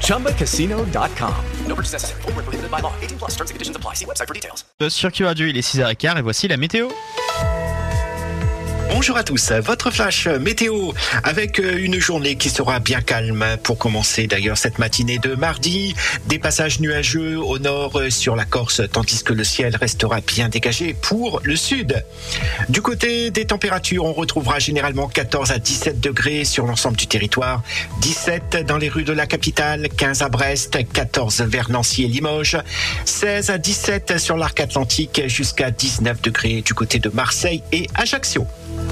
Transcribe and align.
ChumbaCasino.com. 0.00 1.34
No 1.66 1.74
purchase 1.74 1.92
necessary. 1.92 2.22
Full 2.22 2.32
prohibited 2.32 2.70
by 2.70 2.80
law. 2.80 2.92
18 3.02 3.18
plus 3.18 3.32
terms 3.32 3.50
and 3.50 3.56
conditions 3.56 3.76
apply. 3.76 3.94
See 3.94 4.06
website 4.06 4.28
for 4.28 4.34
details. 4.34 4.64
Sur 4.88 5.10
Q 5.10 5.26
Radio, 5.26 5.46
il 5.46 5.56
est 5.56 5.60
6h15 5.60 6.18
et 6.18 6.22
voici 6.22 6.48
la 6.48 6.56
météo. 6.56 6.88
Bonjour 8.96 9.16
à 9.16 9.24
tous, 9.24 9.50
votre 9.50 9.90
flash 9.90 10.28
météo 10.28 10.92
avec 11.24 11.58
euh, 11.58 11.78
une 11.78 11.98
journée 11.98 12.36
qui 12.36 12.48
sera 12.48 12.78
bien 12.78 13.00
calme 13.00 13.44
pour 13.64 13.76
commencer 13.76 14.28
d'ailleurs 14.28 14.56
cette 14.56 14.78
matinée 14.78 15.18
de 15.18 15.34
mardi. 15.34 15.96
Des 16.26 16.38
passages 16.38 16.78
nuageux 16.78 17.36
au 17.36 17.58
nord 17.58 17.98
euh, 17.98 18.08
sur 18.08 18.36
la 18.36 18.44
Corse 18.44 18.82
tandis 18.92 19.24
que 19.24 19.32
le 19.32 19.42
ciel 19.42 19.74
restera 19.74 20.20
bien 20.20 20.48
dégagé 20.48 20.94
pour 20.94 21.40
le 21.42 21.56
sud. 21.56 22.04
Du 22.68 22.82
côté 22.82 23.32
des 23.32 23.46
températures, 23.46 24.04
on 24.04 24.12
retrouvera 24.12 24.60
généralement 24.60 25.08
14 25.08 25.50
à 25.50 25.58
17 25.58 25.98
degrés 25.98 26.44
sur 26.44 26.64
l'ensemble 26.64 26.96
du 26.96 27.08
territoire, 27.08 27.64
17 28.00 28.64
dans 28.64 28.78
les 28.78 28.88
rues 28.88 29.02
de 29.02 29.12
la 29.12 29.26
capitale, 29.26 29.88
15 29.88 30.22
à 30.22 30.28
Brest, 30.28 30.78
14 30.92 31.40
vers 31.42 31.68
Nancy 31.68 32.04
et 32.04 32.08
Limoges, 32.08 32.58
16 33.06 33.50
à 33.50 33.58
17 33.58 34.18
sur 34.18 34.36
l'arc 34.36 34.60
atlantique 34.60 35.22
jusqu'à 35.26 35.72
19 35.72 36.22
degrés 36.22 36.62
du 36.62 36.74
côté 36.74 37.00
de 37.00 37.08
Marseille 37.08 37.64
et 37.72 37.88
Ajaccio. 37.96 38.46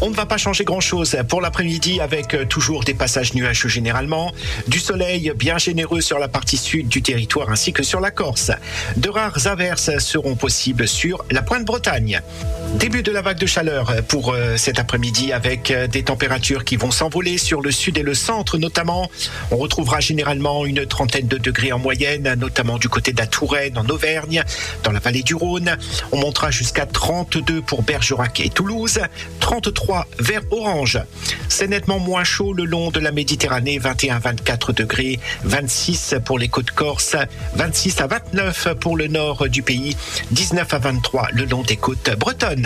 On 0.00 0.10
ne 0.10 0.14
va 0.14 0.26
pas 0.26 0.36
changer 0.36 0.64
grand-chose 0.64 1.16
pour 1.28 1.40
l'après-midi 1.40 2.00
avec 2.00 2.34
euh, 2.34 2.44
toujours 2.44 2.84
des 2.84 2.94
passages 2.94 3.34
nuageux 3.34 3.68
généralement, 3.68 4.32
du 4.68 4.78
soleil 4.78 5.32
bien 5.34 5.58
généreux 5.58 6.00
sur 6.00 6.18
la 6.18 6.28
partie 6.28 6.56
sud 6.56 6.88
du 6.88 7.02
territoire 7.02 7.50
ainsi 7.50 7.72
que 7.72 7.82
sur 7.82 8.00
la 8.00 8.10
Corse. 8.10 8.50
De 8.96 9.08
rares 9.08 9.46
averses 9.46 9.98
seront 9.98 10.34
possibles 10.34 10.86
sur 10.86 11.24
la 11.30 11.42
pointe 11.42 11.64
Bretagne. 11.64 12.20
Début 12.76 13.02
de 13.02 13.10
la 13.10 13.22
vague 13.22 13.38
de 13.38 13.46
chaleur 13.46 13.90
pour 14.06 14.34
euh, 14.34 14.58
cet 14.58 14.78
après-midi 14.78 15.32
avec 15.32 15.70
euh, 15.70 15.86
des 15.86 16.02
températures 16.02 16.62
qui 16.62 16.76
vont 16.76 16.90
s'envoler 16.90 17.38
sur 17.38 17.62
le 17.62 17.70
sud 17.70 17.96
et 17.96 18.02
le 18.02 18.12
centre 18.12 18.58
notamment. 18.58 19.10
On 19.50 19.56
retrouvera 19.56 20.00
généralement 20.00 20.66
une 20.66 20.84
trentaine 20.84 21.26
de 21.26 21.38
degrés 21.38 21.72
en 21.72 21.78
moyenne, 21.78 22.34
notamment 22.34 22.76
du 22.76 22.90
côté 22.90 23.12
de 23.14 23.18
la 23.18 23.26
Touraine 23.26 23.78
en 23.78 23.88
Auvergne, 23.88 24.42
dans 24.82 24.92
la 24.92 25.00
vallée 25.00 25.22
du 25.22 25.34
Rhône. 25.34 25.78
On 26.12 26.18
montera 26.18 26.50
jusqu'à 26.50 26.84
32 26.84 27.62
pour 27.62 27.82
Bergerac 27.82 28.40
et 28.40 28.50
Toulouse, 28.50 29.00
33 29.40 30.06
vers 30.18 30.42
Orange. 30.50 31.00
C'est 31.48 31.68
nettement 31.68 31.98
moins 31.98 32.24
chaud 32.24 32.52
le 32.52 32.66
long 32.66 32.90
de 32.90 33.00
la 33.00 33.10
Méditerranée, 33.10 33.78
21-24 33.78 34.74
degrés, 34.74 35.18
26 35.44 36.16
pour 36.26 36.38
les 36.38 36.48
côtes 36.48 36.72
corse, 36.72 37.16
26 37.54 38.02
à 38.02 38.06
29 38.06 38.74
pour 38.78 38.98
le 38.98 39.06
nord 39.06 39.48
du 39.48 39.62
pays, 39.62 39.96
19 40.32 40.74
à 40.74 40.78
23 40.78 41.28
le 41.32 41.46
long 41.46 41.62
des 41.62 41.76
côtes 41.76 42.10
bretonnes. 42.18 42.65